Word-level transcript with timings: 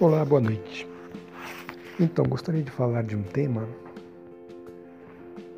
Olá, 0.00 0.24
boa 0.24 0.40
noite. 0.40 0.88
Então, 2.00 2.24
gostaria 2.24 2.62
de 2.62 2.70
falar 2.70 3.02
de 3.02 3.14
um 3.14 3.22
tema, 3.22 3.68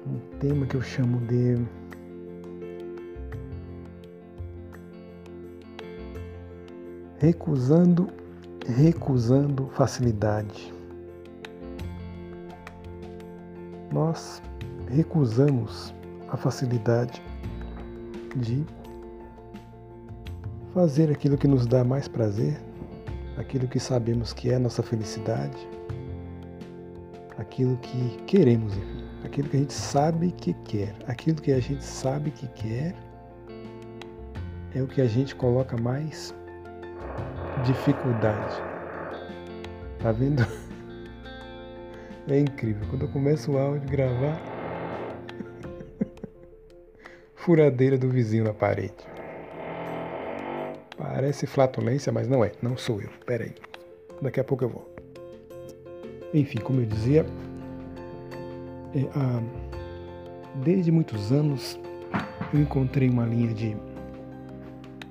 um 0.04 0.18
tema 0.41 0.66
que 0.66 0.75
eu 0.75 0.82
chamo 0.82 1.21
de 1.21 1.64
recusando, 7.20 8.09
recusando 8.66 9.68
facilidade. 9.75 10.74
Nós 13.93 14.43
recusamos 14.88 15.95
a 16.29 16.36
facilidade 16.36 17.22
de 18.34 18.66
fazer 20.74 21.12
aquilo 21.12 21.39
que 21.39 21.46
nos 21.46 21.64
dá 21.64 21.85
mais 21.85 22.09
prazer, 22.09 22.61
aquilo 23.36 23.67
que 23.67 23.81
sabemos 23.81 24.32
que 24.32 24.50
é 24.50 24.59
nossa 24.59 24.82
felicidade, 24.82 25.57
aquilo 27.39 27.77
que 27.79 28.17
queremos, 28.27 28.77
enfim, 28.77 29.04
aquilo 29.25 29.49
que 29.49 29.57
a 29.57 29.61
gente 29.61 29.73
sabe 29.73 30.31
que 30.32 30.53
quer, 30.64 30.95
aquilo 31.07 31.40
que 31.40 31.53
a 31.53 31.61
gente 31.61 31.85
sabe 31.85 32.31
que 32.31 32.47
quer 32.48 32.95
é 34.75 34.83
o 34.83 34.87
que 34.87 35.00
a 35.00 35.06
gente 35.06 35.34
coloca 35.34 35.77
mais 35.77 36.34
dificuldade. 37.64 38.56
Tá 40.01 40.12
vendo? 40.12 40.47
É 42.28 42.39
incrível. 42.39 42.87
Quando 42.89 43.03
eu 43.03 43.09
começo 43.09 43.51
o 43.51 43.59
áudio 43.59 43.91
gravar, 43.91 44.41
furadeira 47.34 47.98
do 47.98 48.09
vizinho 48.09 48.45
na 48.45 48.55
parede. 48.55 49.11
Parece 50.97 51.47
flatulência, 51.47 52.12
mas 52.12 52.28
não 52.28 52.45
é. 52.45 52.53
Não 52.61 52.77
sou 52.77 53.01
eu. 53.01 53.11
Pera 53.27 53.45
aí. 53.45 53.55
Daqui 54.21 54.41
a 54.41 54.45
pouco 54.45 54.65
eu 54.65 54.69
vou. 54.69 54.95
Enfim, 56.34 56.59
como 56.59 56.81
eu 56.81 56.87
dizia, 56.87 57.27
é, 58.95 59.07
ah, 59.15 59.43
desde 60.57 60.91
muitos 60.91 61.33
anos 61.33 61.79
eu 62.53 62.61
encontrei 62.61 63.09
uma 63.09 63.25
linha 63.25 63.53
de, 63.53 63.77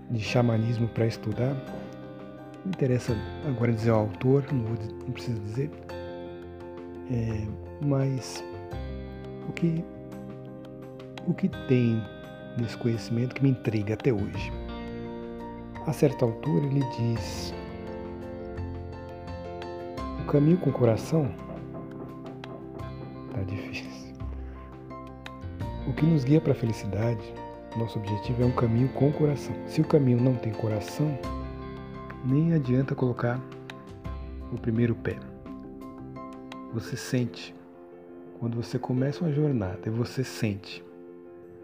de 0.09 0.19
xamanismo 0.19 0.87
para 0.87 1.05
estudar. 1.05 1.55
Não 2.63 2.71
interessa 2.71 3.15
agora 3.47 3.71
dizer 3.71 3.91
o 3.91 3.95
autor, 3.95 4.45
não, 4.51 4.63
vou, 4.63 4.77
não 5.05 5.11
preciso 5.11 5.39
dizer. 5.41 5.69
É, 7.11 7.47
mas 7.81 8.43
o 9.49 9.51
que, 9.53 9.83
o 11.27 11.33
que 11.33 11.49
tem 11.67 12.01
nesse 12.57 12.77
conhecimento 12.77 13.35
que 13.35 13.43
me 13.43 13.49
intriga 13.49 13.95
até 13.95 14.13
hoje? 14.13 14.60
A 15.87 15.93
certa 15.93 16.25
altura 16.25 16.65
ele 16.65 16.83
diz: 16.97 17.53
O 20.21 20.25
caminho 20.25 20.57
com 20.57 20.69
o 20.69 20.73
coração 20.73 21.33
tá 23.33 23.41
difícil. 23.41 24.13
O 25.87 25.93
que 25.93 26.05
nos 26.05 26.23
guia 26.23 26.39
para 26.39 26.51
a 26.51 26.55
felicidade, 26.55 27.33
nosso 27.75 27.97
objetivo 27.97 28.43
é 28.43 28.45
um 28.45 28.51
caminho 28.51 28.89
com 28.89 29.09
o 29.09 29.13
coração. 29.13 29.55
Se 29.65 29.81
o 29.81 29.85
caminho 29.85 30.21
não 30.21 30.35
tem 30.35 30.53
coração, 30.53 31.17
nem 32.23 32.53
adianta 32.53 32.93
colocar 32.93 33.41
o 34.53 34.57
primeiro 34.59 34.93
pé. 34.93 35.17
Você 36.73 36.95
sente 36.95 37.55
quando 38.39 38.55
você 38.55 38.77
começa 38.77 39.23
uma 39.23 39.33
jornada 39.33 39.81
e 39.85 39.89
você 39.89 40.23
sente 40.23 40.83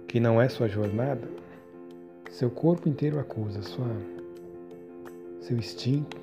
que 0.08 0.20
não 0.20 0.42
é 0.42 0.50
sua 0.50 0.68
jornada, 0.68 1.28
seu 2.30 2.50
corpo 2.50 2.88
inteiro 2.88 3.20
acusa 3.20 3.61
sua, 3.61 3.95
seu 5.42 5.58
instinto, 5.58 6.17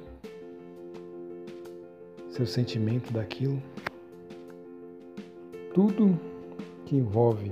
seu 2.31 2.47
sentimento 2.47 3.13
daquilo. 3.13 3.63
Tudo 5.73 6.19
que 6.85 6.97
envolve 6.97 7.51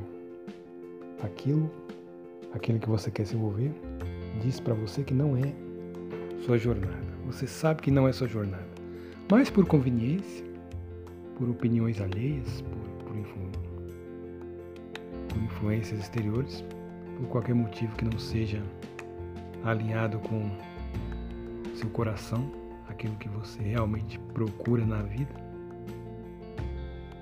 aquilo, 1.23 1.71
aquilo 2.53 2.79
que 2.79 2.89
você 2.89 3.11
quer 3.11 3.27
se 3.27 3.35
envolver, 3.35 3.73
diz 4.41 4.61
para 4.61 4.75
você 4.75 5.03
que 5.03 5.15
não 5.15 5.37
é 5.37 5.53
sua 6.45 6.59
jornada. 6.59 7.13
Você 7.27 7.47
sabe 7.47 7.83
que 7.83 7.91
não 7.91 8.07
é 8.07 8.13
sua 8.13 8.29
jornada. 8.29 8.67
Mas 9.31 9.49
por 9.49 9.67
conveniência, 9.67 10.45
por 11.37 11.49
opiniões 11.49 12.01
alheias, 12.01 12.61
por, 12.63 13.07
por, 13.07 13.17
influ, 13.17 13.43
por 15.29 15.43
influências 15.43 16.01
exteriores, 16.01 16.65
por 17.19 17.29
qualquer 17.29 17.55
motivo 17.55 17.95
que 17.97 18.05
não 18.05 18.19
seja 18.19 18.63
alinhado 19.65 20.19
com 20.19 20.51
seu 21.75 21.89
coração, 21.91 22.51
aquilo 22.89 23.15
que 23.17 23.29
você 23.29 23.63
realmente 23.63 24.19
procura 24.33 24.85
na 24.85 25.03
vida, 25.03 25.35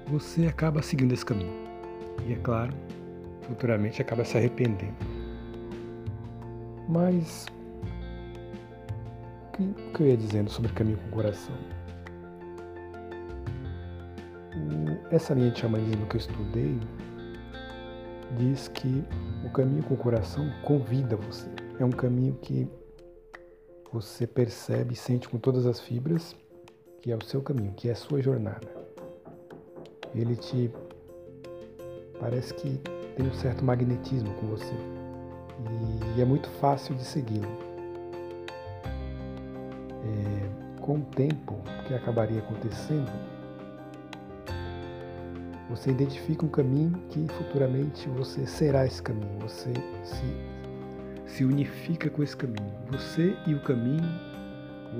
você 0.06 0.46
acaba 0.46 0.82
seguindo 0.82 1.12
esse 1.12 1.24
caminho. 1.24 1.52
E 2.26 2.32
é 2.32 2.36
claro, 2.36 2.72
futuramente 3.42 4.02
acaba 4.02 4.24
se 4.24 4.36
arrependendo. 4.36 4.94
Mas 6.88 7.46
o 9.48 9.56
que, 9.56 9.62
o 9.62 10.02
eu 10.02 10.06
ia 10.08 10.16
dizendo 10.16 10.50
sobre 10.50 10.72
caminho 10.72 10.98
com 10.98 11.08
o 11.08 11.10
coração? 11.10 11.54
O, 14.52 15.14
essa 15.14 15.32
linha 15.34 15.50
de 15.50 15.60
xamanismo 15.60 16.06
que 16.06 16.16
eu 16.16 16.20
estudei 16.20 16.80
diz 18.36 18.68
que 18.68 19.04
o 19.44 19.50
caminho 19.50 19.82
com 19.82 19.94
o 19.94 19.96
coração 19.96 20.50
convida 20.62 21.16
você. 21.16 21.48
É 21.78 21.84
um 21.84 21.90
caminho 21.90 22.34
que 22.34 22.68
você 23.92 24.26
percebe 24.26 24.94
e 24.94 24.96
sente 24.96 25.28
com 25.28 25.38
todas 25.38 25.66
as 25.66 25.80
fibras 25.80 26.36
que 27.00 27.10
é 27.10 27.16
o 27.16 27.24
seu 27.24 27.40
caminho, 27.40 27.72
que 27.72 27.88
é 27.88 27.92
a 27.92 27.96
sua 27.96 28.20
jornada. 28.20 28.68
Ele 30.14 30.36
te 30.36 30.70
parece 32.18 32.52
que 32.54 32.78
tem 33.16 33.26
um 33.26 33.32
certo 33.32 33.64
magnetismo 33.64 34.32
com 34.34 34.48
você 34.48 34.74
e 36.16 36.20
é 36.20 36.24
muito 36.24 36.48
fácil 36.60 36.94
de 36.94 37.04
segui-lo. 37.04 37.48
É, 40.04 40.80
com 40.80 40.98
o 40.98 41.02
tempo 41.02 41.56
que 41.86 41.94
acabaria 41.94 42.40
acontecendo, 42.40 43.10
você 45.70 45.90
identifica 45.90 46.44
um 46.44 46.48
caminho 46.48 47.00
que 47.08 47.26
futuramente 47.38 48.08
você 48.10 48.46
será 48.46 48.84
esse 48.84 49.02
caminho, 49.02 49.38
você 49.40 49.72
se 50.04 50.50
se 51.30 51.44
unifica 51.44 52.10
com 52.10 52.22
esse 52.22 52.36
caminho. 52.36 52.72
Você 52.90 53.36
e 53.46 53.54
o 53.54 53.60
caminho, 53.62 54.08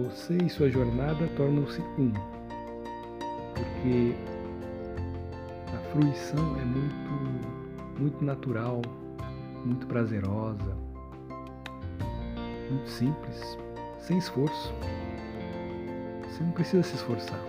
você 0.07 0.37
e 0.37 0.49
sua 0.49 0.71
jornada 0.71 1.27
tornam-se 1.37 1.81
um. 1.99 2.13
Porque 3.55 4.15
a 5.75 5.79
fruição 5.91 6.57
é 6.61 6.65
muito, 6.65 8.01
muito 8.01 8.25
natural, 8.25 8.81
muito 9.65 9.87
prazerosa, 9.87 10.77
muito 12.71 12.89
simples, 12.89 13.59
sem 13.99 14.19
esforço. 14.19 14.73
Você 16.29 16.45
não 16.45 16.53
precisa 16.53 16.83
se 16.83 16.95
esforçar. 16.95 17.41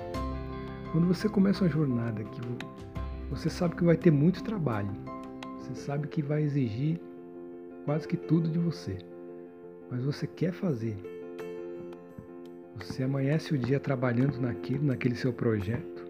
Quando 0.92 1.08
você 1.08 1.30
começa 1.30 1.64
uma 1.64 1.70
jornada 1.70 2.24
que 2.24 2.42
você 3.32 3.50
sabe 3.50 3.78
que 3.78 3.84
vai 3.86 3.96
ter 3.96 4.12
muito 4.12 4.44
trabalho, 4.44 4.92
você 5.58 5.74
sabe 5.74 6.10
que 6.10 6.22
vai 6.22 6.44
exigir 6.44 7.00
quase 7.86 8.06
que 8.06 8.18
tudo 8.18 8.50
de 8.50 8.60
você, 8.60 8.98
mas 9.90 10.04
você 10.04 10.28
quer 10.28 10.52
fazer. 10.52 10.98
Você 12.78 13.04
amanhece 13.04 13.54
o 13.54 13.58
dia 13.58 13.80
trabalhando 13.80 14.38
naquilo, 14.42 14.86
naquele 14.86 15.16
seu 15.16 15.32
projeto, 15.32 16.06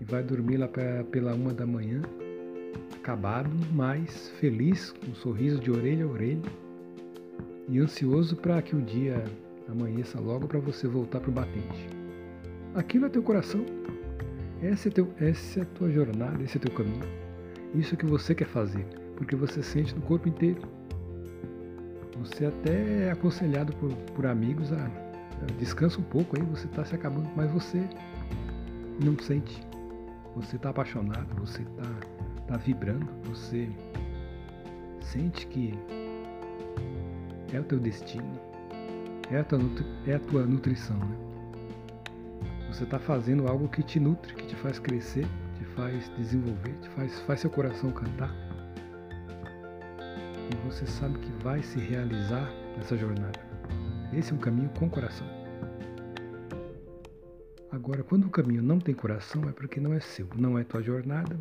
e 0.00 0.04
vai 0.04 0.22
dormir 0.22 0.58
lá 0.58 0.68
pela 1.10 1.34
uma 1.34 1.52
da 1.52 1.66
manhã, 1.66 2.02
acabado, 2.94 3.50
mas 3.72 4.28
feliz, 4.38 4.92
com 4.92 5.10
um 5.10 5.14
sorriso 5.16 5.58
de 5.58 5.72
orelha 5.72 6.04
a 6.04 6.08
orelha, 6.08 6.52
e 7.68 7.80
ansioso 7.80 8.36
para 8.36 8.62
que 8.62 8.76
o 8.76 8.80
dia 8.80 9.24
amanheça 9.68 10.20
logo 10.20 10.46
para 10.46 10.60
você 10.60 10.86
voltar 10.86 11.18
para 11.18 11.30
o 11.30 11.34
batente. 11.34 11.88
Aquilo 12.76 13.06
é 13.06 13.08
teu 13.08 13.24
coração. 13.24 13.66
Essa 14.62 14.88
é, 14.88 14.90
teu, 14.90 15.12
essa 15.20 15.60
é 15.60 15.62
a 15.62 15.66
tua 15.66 15.90
jornada, 15.90 16.42
esse 16.42 16.56
é 16.56 16.60
teu 16.60 16.72
caminho. 16.72 17.04
Isso 17.74 17.92
é 17.92 17.94
o 17.94 17.98
que 17.98 18.06
você 18.06 18.34
quer 18.34 18.46
fazer, 18.46 18.84
porque 19.16 19.36
você 19.36 19.62
sente 19.62 19.94
no 19.94 20.02
corpo 20.02 20.28
inteiro. 20.28 20.60
Você 22.18 22.46
até 22.46 23.04
é 23.04 23.10
aconselhado 23.12 23.72
por, 23.76 23.92
por 24.14 24.26
amigos 24.26 24.72
a, 24.72 24.84
a 24.84 25.46
descansa 25.58 26.00
um 26.00 26.04
pouco 26.04 26.36
aí, 26.36 26.44
você 26.44 26.66
está 26.66 26.84
se 26.84 26.94
acabando, 26.94 27.30
mas 27.36 27.50
você 27.52 27.80
não 29.04 29.16
sente. 29.18 29.62
Você 30.34 30.56
está 30.56 30.70
apaixonado, 30.70 31.28
você 31.38 31.62
está 31.62 32.46
tá 32.48 32.56
vibrando, 32.56 33.06
você 33.24 33.68
sente 35.00 35.46
que 35.46 35.72
é 37.52 37.60
o 37.60 37.64
teu 37.64 37.78
destino, 37.78 38.32
é 39.30 39.38
a 39.38 39.44
tua, 39.44 39.60
é 40.06 40.14
a 40.14 40.18
tua 40.18 40.44
nutrição, 40.44 40.96
né? 40.98 41.27
Você 42.68 42.84
está 42.84 42.98
fazendo 42.98 43.48
algo 43.48 43.68
que 43.68 43.82
te 43.82 43.98
nutre, 43.98 44.34
que 44.34 44.46
te 44.46 44.56
faz 44.56 44.78
crescer, 44.78 45.26
te 45.56 45.64
faz 45.74 46.08
desenvolver, 46.16 46.74
te 46.80 46.88
faz, 46.90 47.18
faz 47.20 47.40
seu 47.40 47.50
coração 47.50 47.90
cantar 47.90 48.32
e 50.50 50.68
você 50.68 50.86
sabe 50.86 51.18
que 51.18 51.30
vai 51.42 51.62
se 51.62 51.78
realizar 51.78 52.50
nessa 52.76 52.96
jornada. 52.96 53.38
Esse 54.12 54.32
é 54.32 54.34
um 54.34 54.38
caminho 54.38 54.70
com 54.78 54.88
coração. 54.88 55.26
Agora, 57.70 58.02
quando 58.02 58.26
o 58.26 58.30
caminho 58.30 58.62
não 58.62 58.78
tem 58.78 58.94
coração, 58.94 59.42
é 59.48 59.52
porque 59.52 59.78
não 59.78 59.92
é 59.92 60.00
seu, 60.00 60.26
não 60.36 60.58
é 60.58 60.64
tua 60.64 60.82
jornada, 60.82 61.38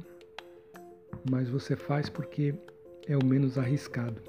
mas 1.30 1.50
você 1.50 1.76
faz 1.76 2.10
porque 2.10 2.54
é 3.08 3.16
o 3.16 3.26
menos 3.26 3.58
arriscado. 3.58 4.22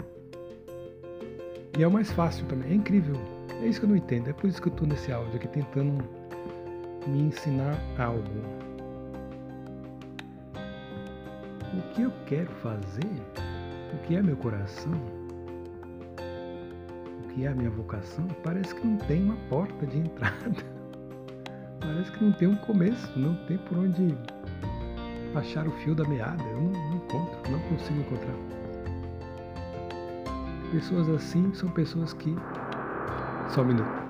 E 1.77 1.83
é 1.83 1.87
o 1.87 1.91
mais 1.91 2.11
fácil 2.13 2.47
também. 2.47 2.71
É 2.71 2.75
incrível. 2.75 3.17
É 3.61 3.67
isso 3.67 3.81
que 3.81 3.87
eu 3.87 3.91
não 3.91 3.97
entendo. 3.97 4.31
É 4.31 4.33
por 4.33 4.49
isso 4.49 4.63
que 4.63 4.69
eu 4.69 4.73
estou 4.73 4.87
nesse 4.87 5.13
áudio 5.13 5.37
aqui 5.37 5.49
tentando 5.49 6.05
me 7.07 7.23
ensinar 7.23 7.79
algo. 7.99 8.69
O 11.75 11.95
que 11.95 12.03
eu 12.03 12.13
quero 12.27 12.51
fazer, 12.57 13.23
o 13.95 13.99
que 14.07 14.17
é 14.17 14.23
meu 14.23 14.37
coração, 14.37 14.93
o 17.25 17.29
que 17.29 17.45
é 17.45 17.49
a 17.49 17.55
minha 17.55 17.71
vocação, 17.71 18.27
parece 18.43 18.75
que 18.75 18.87
não 18.87 18.97
tem 18.99 19.23
uma 19.23 19.37
porta 19.49 19.87
de 19.87 19.99
entrada. 19.99 20.51
Parece 21.81 22.13
que 22.13 22.25
não 22.25 22.33
tem 22.33 22.49
um 22.49 22.57
começo, 22.57 23.19
não 23.19 23.35
tem 23.47 23.57
por 23.57 23.79
onde 23.79 24.15
achar 25.35 25.67
o 25.67 25.71
fio 25.71 25.95
da 25.95 26.05
meada. 26.05 26.43
Eu 26.43 26.61
não, 26.61 26.71
não 26.71 26.97
encontro, 26.97 27.53
não 27.53 27.61
consigo 27.61 28.01
encontrar. 28.01 28.35
Pessoas 30.71 31.09
assim 31.09 31.53
são 31.55 31.71
pessoas 31.71 32.13
que. 32.13 32.37
Só 33.49 33.63
um 33.63 33.67
minuto. 33.67 34.08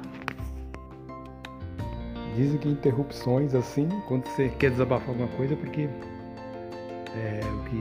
Dizem 2.38 2.56
que 2.56 2.68
interrupções 2.68 3.52
assim, 3.52 3.88
quando 4.06 4.24
você 4.26 4.48
quer 4.48 4.70
desabafar 4.70 5.08
alguma 5.08 5.26
coisa, 5.30 5.54
é 5.54 5.56
porque 5.56 5.88
é, 7.16 7.40
o, 7.42 7.64
que, 7.64 7.76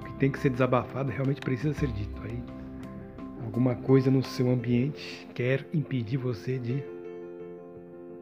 o 0.00 0.04
que 0.06 0.12
tem 0.18 0.30
que 0.32 0.38
ser 0.38 0.48
desabafado 0.48 1.10
realmente 1.10 1.42
precisa 1.42 1.74
ser 1.74 1.88
dito. 1.88 2.22
Aí 2.22 2.42
alguma 3.44 3.74
coisa 3.74 4.10
no 4.10 4.22
seu 4.22 4.50
ambiente 4.50 5.28
quer 5.34 5.66
impedir 5.74 6.16
você 6.16 6.58
de 6.58 6.82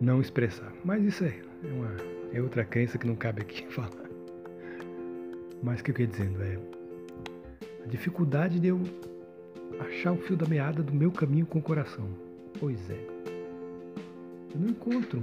não 0.00 0.20
expressar. 0.20 0.72
Mas 0.84 1.04
isso 1.04 1.24
é, 1.24 1.36
uma, 1.62 1.96
é 2.32 2.42
outra 2.42 2.64
crença 2.64 2.98
que 2.98 3.06
não 3.06 3.14
cabe 3.14 3.42
aqui 3.42 3.64
falar. 3.72 3.92
Mas 5.62 5.78
o 5.78 5.84
que 5.84 5.92
eu 5.92 5.94
queria 5.94 6.10
dizendo 6.10 6.42
é 6.42 6.58
a 7.84 7.86
dificuldade 7.86 8.58
de 8.58 8.66
eu 8.66 8.80
achar 9.78 10.10
o 10.10 10.16
fio 10.16 10.36
da 10.36 10.48
meada 10.48 10.82
do 10.82 10.92
meu 10.92 11.12
caminho 11.12 11.46
com 11.46 11.60
o 11.60 11.62
coração. 11.62 12.08
Pois 12.58 12.90
é. 12.90 12.98
Eu 14.52 14.60
não 14.60 14.70
encontro. 14.70 15.22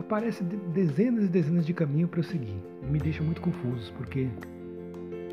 Aparecem 0.00 0.46
dezenas 0.72 1.24
e 1.24 1.28
dezenas 1.28 1.64
de 1.64 1.72
caminhos 1.72 2.10
para 2.10 2.20
eu 2.20 2.24
seguir. 2.24 2.60
E 2.82 2.86
me 2.86 2.98
deixa 2.98 3.22
muito 3.22 3.40
confuso, 3.40 3.92
porque 3.94 4.28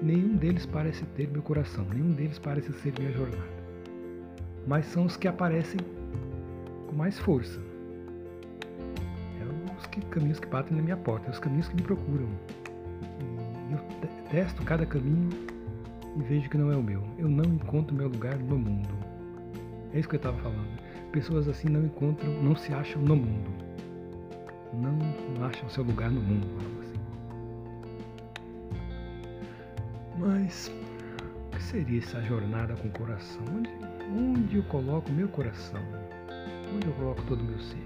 nenhum 0.02 0.36
deles 0.36 0.66
parece 0.66 1.04
ter 1.16 1.28
meu 1.30 1.42
coração, 1.42 1.86
nenhum 1.94 2.12
deles 2.12 2.38
parece 2.38 2.72
ser 2.74 2.94
minha 3.00 3.12
jornada. 3.12 3.58
Mas 4.68 4.86
são 4.86 5.06
os 5.06 5.18
que 5.18 5.28
aparecem 5.28 5.80
com 6.88 6.96
mais 6.96 7.18
força 7.18 7.68
que, 10.00 10.02
caminhos 10.08 10.40
que 10.40 10.48
batem 10.48 10.76
na 10.78 10.84
minha 10.84 10.98
porta, 10.98 11.32
os 11.32 11.40
caminhos 11.40 11.68
que 11.68 11.76
me 11.76 11.82
procuram. 11.82 12.28
E 13.70 13.74
eu 13.74 13.80
testo 14.30 14.64
cada 14.64 14.86
caminho 14.86 15.30
e 16.16 16.22
vejo 16.24 16.50
que 16.50 16.58
não 16.58 16.72
é 16.72 16.76
o 16.76 16.84
meu. 16.84 17.04
Eu 17.18 17.28
não 17.28 17.46
encontro 17.46 17.96
meu 17.96 18.08
lugar 18.08 18.38
no 18.38 18.58
mundo. 18.58 18.90
É 19.94 20.00
isso 20.00 20.08
que 20.08 20.16
eu 20.16 20.20
estava 20.20 20.38
falando. 20.38 20.68
Pessoas 21.12 21.48
assim 21.48 21.70
não 21.70 21.86
encontram, 21.86 22.32
não 22.44 22.56
se 22.56 22.74
acham 22.74 23.02
no 23.02 23.16
mundo. 23.16 23.50
Não 24.74 25.46
acham 25.46 25.70
seu 25.70 25.84
lugar 25.84 26.12
no 26.12 26.22
mundo, 26.22 26.48
assim. 26.82 26.98
Mas 30.18 30.72
o 31.48 31.50
que 31.52 31.64
seria 31.64 32.00
essa 32.00 32.22
jornada 32.24 32.76
com 32.76 32.88
o 32.88 32.92
coração? 32.92 33.44
Onde, 33.56 33.70
onde 34.20 34.58
eu 34.58 34.64
coloco 34.64 35.12
meu 35.12 35.30
coração? 35.30 35.82
Onde 36.76 36.88
eu 36.88 36.94
coloco 36.94 37.22
todo 37.24 37.42
o 37.42 37.44
meu 37.44 37.60
ser? 37.60 37.86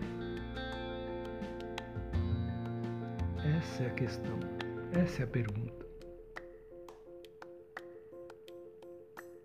Essa 3.58 3.84
é 3.84 3.88
a 3.88 3.92
questão. 3.92 4.40
Essa 4.94 5.22
é 5.22 5.26
a 5.26 5.28
pergunta. 5.28 5.86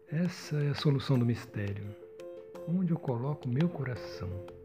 Essa 0.09 0.57
é 0.57 0.71
a 0.71 0.75
solução 0.75 1.19
do 1.19 1.27
mistério. 1.27 1.85
Onde 2.69 2.93
eu 2.93 2.99
coloco 2.99 3.49
meu 3.49 3.69
coração? 3.69 4.56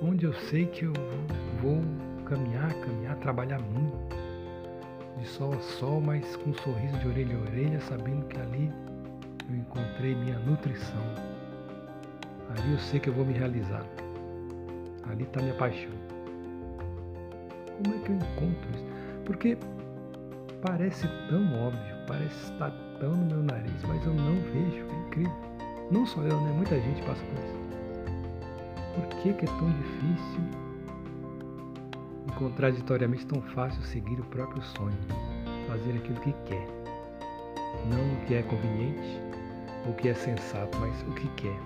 Onde 0.00 0.26
eu 0.26 0.32
sei 0.32 0.66
que 0.66 0.84
eu 0.84 0.92
vou 1.60 1.80
caminhar, 2.24 2.72
caminhar, 2.74 3.16
trabalhar 3.16 3.58
muito, 3.58 4.16
de 5.18 5.26
sol 5.26 5.52
a 5.52 5.60
sol, 5.60 6.00
mas 6.00 6.36
com 6.36 6.50
um 6.50 6.54
sorriso 6.54 6.96
de 6.98 7.08
orelha 7.08 7.36
a 7.36 7.40
orelha, 7.40 7.80
sabendo 7.80 8.24
que 8.26 8.38
ali 8.38 8.72
eu 9.50 9.56
encontrei 9.56 10.14
minha 10.14 10.38
nutrição. 10.38 11.02
Ali 12.50 12.72
eu 12.72 12.78
sei 12.78 13.00
que 13.00 13.08
eu 13.08 13.12
vou 13.12 13.24
me 13.24 13.32
realizar. 13.32 13.84
Ali 15.10 15.24
está 15.24 15.42
minha 15.42 15.54
paixão. 15.54 15.90
Como 17.82 17.94
é 17.94 17.98
que 17.98 18.10
eu 18.10 18.16
encontro 18.16 18.70
isso? 18.74 18.86
Porque 19.24 19.58
parece 20.62 21.08
tão 21.28 21.66
óbvio, 21.66 21.96
parece 22.06 22.52
estar 22.52 22.70
tão 23.00 23.16
no 23.16 23.26
meu 23.26 23.42
nariz, 23.42 23.82
mas 23.86 24.04
eu 24.06 24.14
não 24.14 24.34
vejo, 24.52 24.86
é 24.86 25.06
incrível. 25.06 25.32
Não 25.90 26.06
só 26.06 26.20
eu, 26.22 26.40
né? 26.40 26.52
Muita 26.52 26.78
gente 26.80 27.02
passa 27.02 27.24
por 27.24 27.44
isso. 27.44 27.57
Por 28.98 29.06
que, 29.20 29.32
que 29.32 29.44
é 29.44 29.48
tão 29.48 29.70
difícil 29.70 30.40
e 32.26 32.32
contraditoriamente 32.32 33.24
tão 33.26 33.40
fácil 33.40 33.80
seguir 33.84 34.18
o 34.18 34.24
próprio 34.24 34.60
sonho, 34.60 34.98
fazer 35.68 35.92
aquilo 35.92 36.20
que 36.20 36.32
quer? 36.46 36.66
Não 37.88 38.14
o 38.14 38.26
que 38.26 38.34
é 38.34 38.42
conveniente, 38.42 39.22
o 39.88 39.92
que 39.94 40.08
é 40.08 40.14
sensato, 40.14 40.76
mas 40.80 41.00
o 41.02 41.12
que 41.14 41.28
quer. 41.40 41.56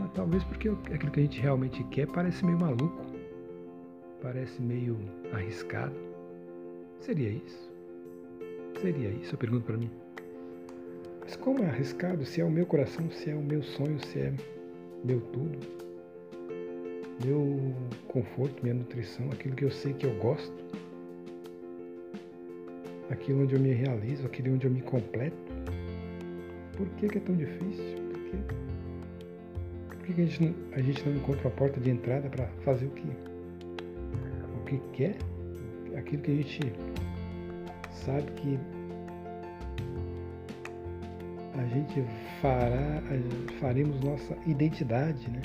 Ah, 0.00 0.08
talvez 0.14 0.42
porque 0.44 0.70
aquilo 0.70 1.12
que 1.12 1.20
a 1.20 1.22
gente 1.24 1.40
realmente 1.42 1.84
quer 1.84 2.06
parece 2.06 2.42
meio 2.44 2.58
maluco 2.58 3.04
parece 4.22 4.62
meio 4.62 4.98
arriscado. 5.34 5.94
Seria 7.00 7.28
isso? 7.28 7.70
Seria 8.80 9.10
isso? 9.10 9.34
Eu 9.34 9.38
pergunto 9.38 9.66
para 9.66 9.76
mim. 9.76 9.90
Mas 11.20 11.36
como 11.36 11.62
é 11.62 11.66
arriscado 11.66 12.24
se 12.24 12.40
é 12.40 12.44
o 12.44 12.50
meu 12.50 12.64
coração, 12.64 13.10
se 13.10 13.30
é 13.30 13.34
o 13.34 13.42
meu 13.42 13.62
sonho, 13.62 14.00
se 14.06 14.20
é 14.20 14.32
meu 15.04 15.20
tudo? 15.32 15.58
Meu 17.24 17.74
conforto, 18.08 18.62
minha 18.62 18.74
nutrição, 18.74 19.26
aquilo 19.32 19.54
que 19.54 19.64
eu 19.64 19.70
sei 19.70 19.92
que 19.94 20.06
eu 20.06 20.14
gosto? 20.18 20.54
Aquilo 23.10 23.42
onde 23.42 23.54
eu 23.54 23.60
me 23.60 23.72
realizo, 23.72 24.26
aquilo 24.26 24.54
onde 24.54 24.66
eu 24.66 24.70
me 24.70 24.82
completo? 24.82 25.36
Por 26.76 26.86
que, 26.90 27.08
que 27.08 27.18
é 27.18 27.20
tão 27.20 27.34
difícil? 27.34 27.96
Por, 28.10 28.20
quê? 28.20 28.36
Por 29.88 29.96
que, 29.98 30.12
que 30.12 30.20
a, 30.20 30.24
gente 30.26 30.44
não, 30.44 30.54
a 30.72 30.80
gente 30.80 31.08
não 31.08 31.16
encontra 31.16 31.48
a 31.48 31.50
porta 31.50 31.80
de 31.80 31.90
entrada 31.90 32.28
para 32.28 32.46
fazer 32.64 32.86
o 32.86 32.90
que 32.90 33.06
que 34.66 34.78
quer, 34.92 35.16
aquilo 35.96 36.22
que 36.22 36.32
a 36.32 36.34
gente 36.34 36.72
sabe 37.90 38.30
que 38.32 38.58
gente 41.76 42.04
fará, 42.40 43.02
faremos 43.60 44.00
nossa 44.00 44.36
identidade, 44.46 45.28
né? 45.30 45.42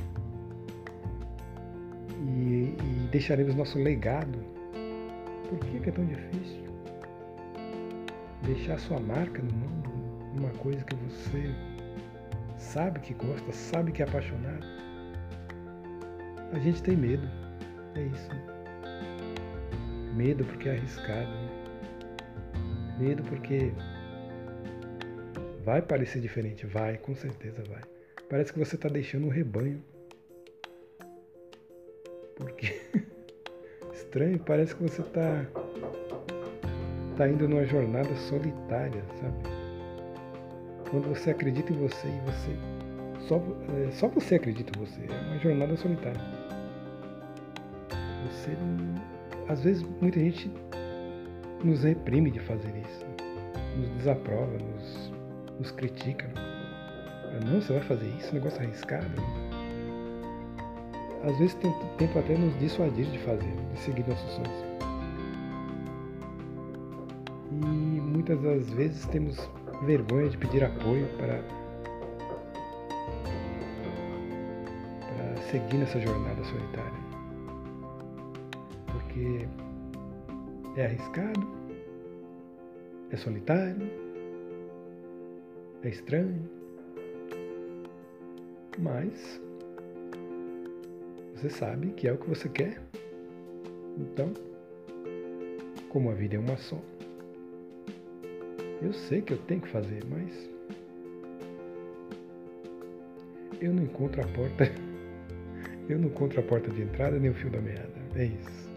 E, 2.19 2.75
e 2.79 3.09
deixaremos 3.11 3.55
nosso 3.55 3.77
legado. 3.77 4.39
Por 5.49 5.59
que, 5.59 5.89
é 5.89 5.91
tão 5.91 6.05
difícil? 6.05 6.63
Deixar 8.43 8.77
sua 8.79 8.99
marca 8.99 9.41
no 9.41 9.51
mundo, 9.51 9.89
uma 10.37 10.49
coisa 10.51 10.83
que 10.85 10.95
você 10.95 11.53
sabe 12.57 12.99
que 13.01 13.13
gosta, 13.13 13.51
sabe 13.51 13.91
que 13.91 14.01
é 14.01 14.05
apaixonado. 14.05 14.65
A 16.53 16.59
gente 16.59 16.81
tem 16.83 16.95
medo, 16.95 17.27
é 17.95 18.03
isso. 18.03 18.29
Né? 18.29 18.41
Medo 20.15 20.45
porque 20.45 20.69
é 20.69 20.73
arriscado. 20.73 21.31
Medo 22.99 23.23
porque 23.23 23.73
vai 25.63 25.81
parecer 25.81 26.19
diferente. 26.19 26.65
Vai, 26.65 26.97
com 26.97 27.15
certeza 27.15 27.63
vai. 27.69 27.81
Parece 28.29 28.53
que 28.53 28.59
você 28.59 28.75
está 28.75 28.89
deixando 28.89 29.27
um 29.27 29.29
rebanho. 29.29 29.83
Porque 32.35 32.81
estranho, 33.93 34.39
parece 34.39 34.75
que 34.75 34.83
você 34.83 35.01
está 35.01 35.45
tá 37.17 37.27
indo 37.27 37.47
numa 37.47 37.65
jornada 37.65 38.13
solitária, 38.15 39.03
sabe? 39.19 39.43
Quando 40.89 41.07
você 41.09 41.31
acredita 41.31 41.71
em 41.71 41.77
você 41.77 42.07
e 42.07 42.19
você 42.21 42.81
só, 43.27 43.37
é, 43.37 43.91
só 43.91 44.07
você 44.07 44.35
acredita 44.35 44.71
em 44.77 44.79
você, 44.79 45.01
é 45.01 45.27
uma 45.29 45.37
jornada 45.39 45.75
solitária. 45.77 46.21
Você 48.25 48.51
às 49.47 49.63
vezes 49.63 49.83
muita 50.01 50.19
gente 50.19 50.51
nos 51.63 51.83
reprime 51.83 52.31
de 52.31 52.39
fazer 52.39 52.73
isso, 52.75 53.05
nos 53.77 53.89
desaprova, 53.97 54.57
nos, 54.57 55.11
nos 55.61 55.71
critica. 55.71 56.27
Não, 57.45 57.61
você 57.61 57.73
vai 57.73 57.81
fazer 57.83 58.07
isso, 58.17 58.33
negócio 58.33 58.59
arriscado. 58.61 59.05
Às 61.23 61.37
vezes 61.37 61.53
tem 61.55 61.71
tempo 61.97 62.17
até 62.17 62.35
nos 62.35 62.57
dissuadir 62.59 63.05
de 63.05 63.19
fazer, 63.19 63.53
de 63.73 63.79
seguir 63.79 64.07
nossos 64.07 64.31
sonhos. 64.33 64.65
E 67.51 68.01
muitas 68.01 68.41
das 68.41 68.69
vezes 68.71 69.05
temos 69.07 69.37
vergonha 69.83 70.29
de 70.29 70.37
pedir 70.37 70.63
apoio 70.63 71.07
para, 71.17 71.43
para 75.05 75.41
seguir 75.43 75.77
nessa 75.77 75.99
jornada 76.01 76.43
solitária. 76.43 77.01
porque 78.87 79.47
é 80.75 80.85
arriscado, 80.85 81.47
é 83.11 83.17
solitário, 83.17 84.00
é 85.83 85.89
estranho, 85.89 86.41
mas 88.77 89.41
você 91.35 91.49
sabe 91.49 91.91
que 91.93 92.07
é 92.07 92.13
o 92.13 92.17
que 92.17 92.29
você 92.29 92.47
quer. 92.49 92.81
Então, 93.97 94.33
como 95.89 96.11
a 96.11 96.13
vida 96.13 96.35
é 96.35 96.39
uma 96.39 96.57
só, 96.57 96.79
eu 98.81 98.93
sei 98.93 99.21
que 99.21 99.33
eu 99.33 99.37
tenho 99.39 99.61
que 99.61 99.67
fazer, 99.69 100.03
mas 100.05 100.49
eu 103.59 103.73
não 103.73 103.83
encontro 103.83 104.21
a 104.21 104.27
porta. 104.27 104.65
Eu 105.89 105.99
não 105.99 106.07
encontro 106.07 106.39
a 106.39 106.43
porta 106.43 106.69
de 106.69 106.83
entrada 106.83 107.19
nem 107.19 107.31
o 107.31 107.33
fio 107.33 107.49
da 107.49 107.59
meada. 107.59 107.91
É 108.15 108.23
isso. 108.23 108.71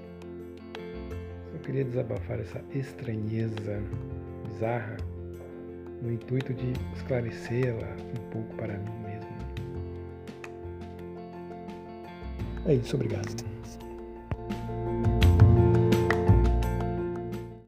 Só 1.52 1.58
queria 1.58 1.84
desabafar 1.84 2.40
essa 2.40 2.60
estranheza 2.74 3.80
bizarra 4.48 4.96
no 6.04 6.12
intuito 6.12 6.52
de 6.52 6.72
esclarecê-la 6.94 7.96
um 7.98 8.30
pouco 8.30 8.54
para 8.56 8.74
mim 8.74 8.92
mesmo. 9.04 9.28
É 12.66 12.74
isso, 12.74 12.94
obrigado. 12.94 13.44